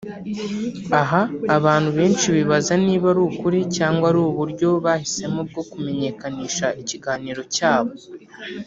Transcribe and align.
Aha 1.01 1.21
abantu 1.57 1.89
benshi 1.97 2.25
bibaza 2.35 2.73
niba 2.85 3.05
ari 3.11 3.21
ukuri 3.29 3.59
cyangwa 3.75 4.05
ari 4.11 4.19
uburyo 4.29 4.69
bahisemo 4.85 5.39
bwo 5.49 5.63
kumenyekanisha 5.71 6.67
ikiganiro 6.81 7.41
cyabo 7.55 7.91